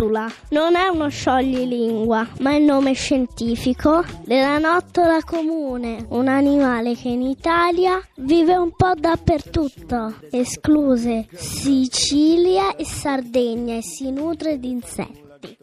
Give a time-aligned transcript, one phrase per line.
[0.00, 7.08] noctula non è uno scioglilingua, ma il nome scientifico della nottola comune, un animale che
[7.08, 15.58] in Italia vive un po' dappertutto, escluse Sicilia e Sardegna e si nutre di insetti.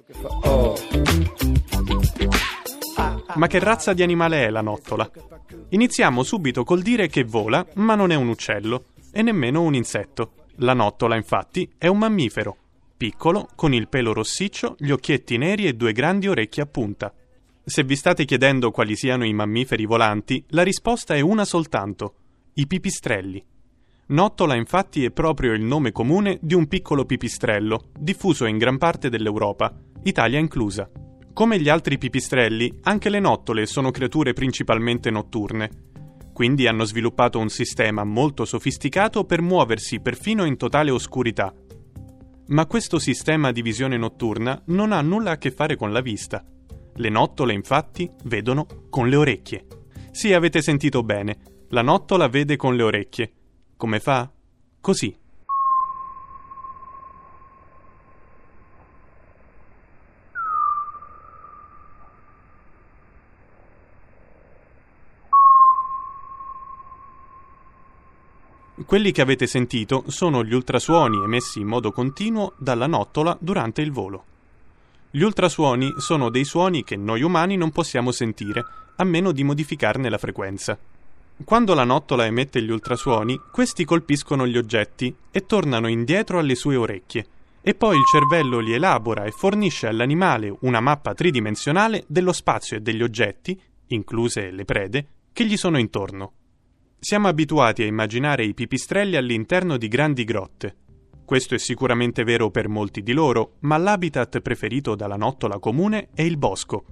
[3.33, 5.09] Ma che razza di animale è la nottola?
[5.69, 10.31] Iniziamo subito col dire che vola, ma non è un uccello e nemmeno un insetto.
[10.61, 12.57] La nottola, infatti, è un mammifero
[12.97, 17.13] piccolo, con il pelo rossiccio, gli occhietti neri e due grandi orecchie a punta.
[17.63, 22.15] Se vi state chiedendo quali siano i mammiferi volanti, la risposta è una soltanto:
[22.53, 23.45] i pipistrelli.
[24.07, 29.09] Nottola infatti è proprio il nome comune di un piccolo pipistrello, diffuso in gran parte
[29.09, 29.73] dell'Europa,
[30.03, 30.89] Italia inclusa.
[31.33, 35.69] Come gli altri pipistrelli, anche le nottole sono creature principalmente notturne.
[36.33, 41.53] Quindi hanno sviluppato un sistema molto sofisticato per muoversi perfino in totale oscurità,
[42.47, 46.43] ma questo sistema di visione notturna non ha nulla a che fare con la vista.
[46.95, 49.65] Le nottole, infatti, vedono con le orecchie.
[50.11, 51.37] Sì, avete sentito bene,
[51.69, 53.31] la nottola vede con le orecchie.
[53.75, 54.31] Come fa?
[54.81, 55.15] Così.
[68.85, 73.91] Quelli che avete sentito sono gli ultrasuoni emessi in modo continuo dalla nottola durante il
[73.91, 74.23] volo.
[75.09, 78.63] Gli ultrasuoni sono dei suoni che noi umani non possiamo sentire,
[78.97, 80.77] a meno di modificarne la frequenza.
[81.43, 86.75] Quando la nottola emette gli ultrasuoni, questi colpiscono gli oggetti e tornano indietro alle sue
[86.75, 87.25] orecchie,
[87.61, 92.81] e poi il cervello li elabora e fornisce all'animale una mappa tridimensionale dello spazio e
[92.81, 96.31] degli oggetti, incluse le prede, che gli sono intorno.
[96.99, 100.75] Siamo abituati a immaginare i pipistrelli all'interno di grandi grotte.
[101.23, 106.23] Questo è sicuramente vero per molti di loro, ma l'habitat preferito dalla nottola comune è
[106.23, 106.85] il bosco.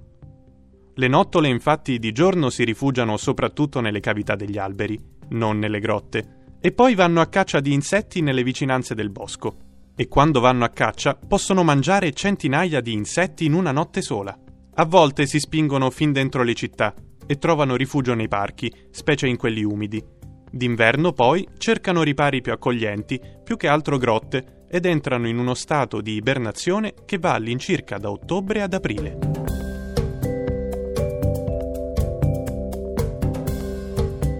[0.94, 4.98] Le nottole infatti di giorno si rifugiano soprattutto nelle cavità degli alberi,
[5.30, 9.56] non nelle grotte, e poi vanno a caccia di insetti nelle vicinanze del bosco.
[9.96, 14.38] E quando vanno a caccia possono mangiare centinaia di insetti in una notte sola.
[14.74, 16.94] A volte si spingono fin dentro le città,
[17.26, 20.02] e trovano rifugio nei parchi, specie in quelli umidi.
[20.50, 26.00] D'inverno poi cercano ripari più accoglienti, più che altro grotte, ed entrano in uno stato
[26.00, 29.18] di ibernazione che va all'incirca da ottobre ad aprile.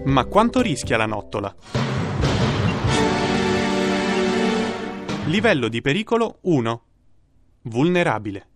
[0.05, 1.53] Ma quanto rischia la nottola?
[5.25, 6.81] Livello di pericolo 1.
[7.63, 8.47] Vulnerabile.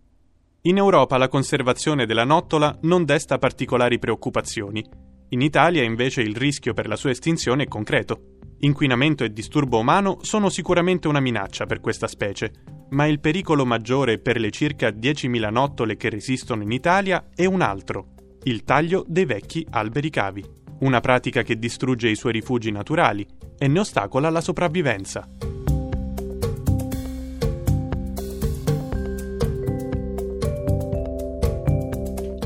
[0.65, 4.85] In Europa la conservazione della nottola non desta particolari preoccupazioni.
[5.29, 8.37] In Italia invece il rischio per la sua estinzione è concreto.
[8.59, 12.51] Inquinamento e disturbo umano sono sicuramente una minaccia per questa specie,
[12.89, 17.61] ma il pericolo maggiore per le circa 10.000 nottole che resistono in Italia è un
[17.61, 20.45] altro, il taglio dei vecchi alberi cavi,
[20.81, 23.25] una pratica che distrugge i suoi rifugi naturali
[23.57, 25.27] e ne ostacola la sopravvivenza.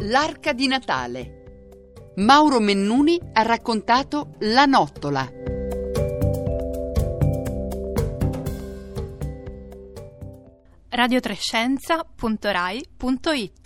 [0.07, 1.43] L'arca di Natale.
[2.17, 5.45] Mauro Mennuni ha raccontato La nottola.
[10.95, 13.64] radiotrescienza.rai.it